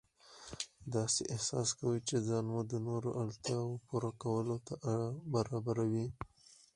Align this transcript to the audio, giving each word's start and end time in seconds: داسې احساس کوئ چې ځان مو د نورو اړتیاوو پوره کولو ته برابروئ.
داسې 0.95 1.21
احساس 1.33 1.69
کوئ 1.79 1.97
چې 2.07 2.15
ځان 2.27 2.45
مو 2.53 2.61
د 2.71 2.73
نورو 2.87 3.09
اړتیاوو 3.23 3.81
پوره 3.85 4.11
کولو 4.21 4.57
ته 4.67 4.75
برابروئ. 5.33 6.07